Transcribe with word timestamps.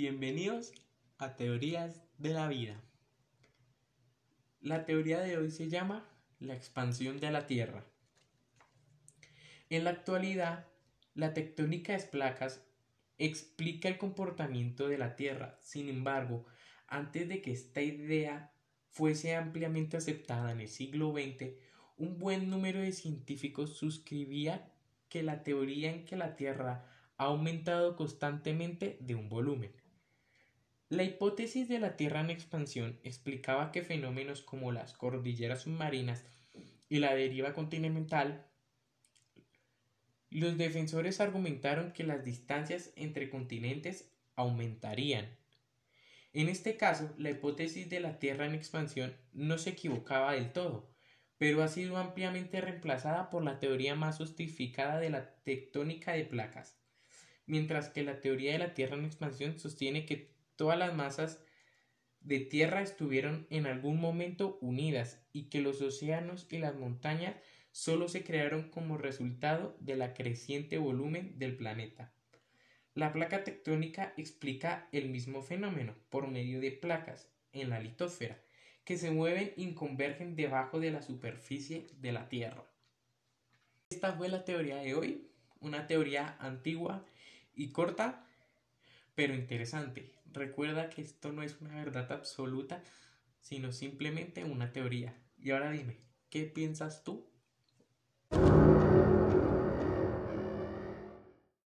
Bienvenidos 0.00 0.72
a 1.18 1.34
Teorías 1.34 2.04
de 2.18 2.32
la 2.32 2.46
Vida. 2.46 2.80
La 4.60 4.84
teoría 4.84 5.18
de 5.18 5.36
hoy 5.36 5.50
se 5.50 5.68
llama 5.68 6.08
la 6.38 6.54
expansión 6.54 7.18
de 7.18 7.32
la 7.32 7.48
Tierra. 7.48 7.84
En 9.70 9.82
la 9.82 9.90
actualidad, 9.90 10.68
la 11.14 11.34
tectónica 11.34 11.94
de 11.94 12.04
placas 12.04 12.64
explica 13.18 13.88
el 13.88 13.98
comportamiento 13.98 14.86
de 14.86 14.98
la 14.98 15.16
Tierra. 15.16 15.58
Sin 15.60 15.88
embargo, 15.88 16.46
antes 16.86 17.28
de 17.28 17.42
que 17.42 17.50
esta 17.50 17.82
idea 17.82 18.52
fuese 18.90 19.34
ampliamente 19.34 19.96
aceptada 19.96 20.52
en 20.52 20.60
el 20.60 20.68
siglo 20.68 21.12
XX, 21.12 21.54
un 21.96 22.20
buen 22.20 22.50
número 22.50 22.78
de 22.78 22.92
científicos 22.92 23.76
suscribía 23.76 24.72
que 25.08 25.24
la 25.24 25.42
teoría 25.42 25.90
en 25.90 26.04
que 26.04 26.14
la 26.14 26.36
Tierra 26.36 26.88
ha 27.16 27.24
aumentado 27.24 27.96
constantemente 27.96 28.96
de 29.00 29.16
un 29.16 29.28
volumen. 29.28 29.72
La 30.90 31.02
hipótesis 31.02 31.68
de 31.68 31.78
la 31.78 31.96
Tierra 31.96 32.20
en 32.20 32.30
expansión 32.30 32.98
explicaba 33.02 33.72
que 33.72 33.82
fenómenos 33.82 34.42
como 34.42 34.72
las 34.72 34.94
cordilleras 34.94 35.62
submarinas 35.62 36.24
y 36.88 36.98
la 36.98 37.14
deriva 37.14 37.52
continental 37.52 38.48
los 40.30 40.58
defensores 40.58 41.20
argumentaron 41.20 41.92
que 41.92 42.04
las 42.04 42.24
distancias 42.24 42.92
entre 42.96 43.30
continentes 43.30 44.12
aumentarían. 44.36 45.26
En 46.34 46.48
este 46.48 46.76
caso, 46.76 47.14
la 47.16 47.30
hipótesis 47.30 47.88
de 47.88 48.00
la 48.00 48.18
Tierra 48.18 48.46
en 48.46 48.54
expansión 48.54 49.16
no 49.32 49.56
se 49.56 49.70
equivocaba 49.70 50.32
del 50.32 50.52
todo, 50.52 50.90
pero 51.38 51.62
ha 51.62 51.68
sido 51.68 51.96
ampliamente 51.96 52.60
reemplazada 52.60 53.30
por 53.30 53.42
la 53.42 53.58
teoría 53.58 53.94
más 53.94 54.18
justificada 54.18 55.00
de 55.00 55.10
la 55.10 55.34
tectónica 55.44 56.12
de 56.12 56.24
placas, 56.24 56.78
mientras 57.46 57.88
que 57.88 58.02
la 58.02 58.20
teoría 58.20 58.52
de 58.52 58.58
la 58.58 58.74
Tierra 58.74 58.96
en 58.96 59.06
expansión 59.06 59.58
sostiene 59.58 60.04
que 60.04 60.37
todas 60.58 60.78
las 60.78 60.94
masas 60.94 61.42
de 62.20 62.40
tierra 62.40 62.82
estuvieron 62.82 63.46
en 63.48 63.66
algún 63.66 63.98
momento 63.98 64.58
unidas 64.60 65.24
y 65.32 65.44
que 65.44 65.62
los 65.62 65.80
océanos 65.80 66.46
y 66.50 66.58
las 66.58 66.74
montañas 66.74 67.36
solo 67.70 68.08
se 68.08 68.24
crearon 68.24 68.68
como 68.68 68.98
resultado 68.98 69.76
de 69.80 69.96
la 69.96 70.12
creciente 70.12 70.76
volumen 70.76 71.38
del 71.38 71.56
planeta. 71.56 72.12
La 72.94 73.12
placa 73.12 73.44
tectónica 73.44 74.12
explica 74.16 74.88
el 74.90 75.08
mismo 75.08 75.42
fenómeno 75.42 75.94
por 76.10 76.26
medio 76.26 76.60
de 76.60 76.72
placas 76.72 77.30
en 77.52 77.70
la 77.70 77.78
litosfera 77.78 78.42
que 78.84 78.98
se 78.98 79.12
mueven 79.12 79.52
y 79.56 79.72
convergen 79.74 80.34
debajo 80.34 80.80
de 80.80 80.90
la 80.90 81.02
superficie 81.02 81.86
de 82.00 82.10
la 82.10 82.28
Tierra. 82.28 82.64
Esta 83.90 84.14
fue 84.14 84.28
la 84.28 84.44
teoría 84.44 84.78
de 84.78 84.94
hoy, 84.94 85.30
una 85.60 85.86
teoría 85.86 86.36
antigua 86.40 87.04
y 87.54 87.70
corta, 87.70 88.27
pero 89.18 89.34
interesante. 89.34 90.14
Recuerda 90.26 90.90
que 90.90 91.02
esto 91.02 91.32
no 91.32 91.42
es 91.42 91.60
una 91.60 91.74
verdad 91.74 92.12
absoluta, 92.12 92.84
sino 93.40 93.72
simplemente 93.72 94.44
una 94.44 94.72
teoría. 94.72 95.20
Y 95.36 95.50
ahora 95.50 95.72
dime, 95.72 95.98
¿qué 96.30 96.44
piensas 96.44 97.02
tú? 97.02 97.28